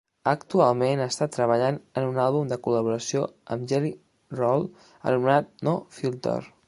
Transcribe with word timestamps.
Actualment 0.29 1.01
està 1.03 1.27
treballant 1.35 1.77
en 2.01 2.07
un 2.13 2.17
àlbum 2.23 2.49
de 2.53 2.59
col·laboració 2.69 3.21
amb 3.57 3.69
JellyRoll 3.73 4.67
anomenat 5.13 5.55
"No 5.69 5.77
Filter". 6.01 6.39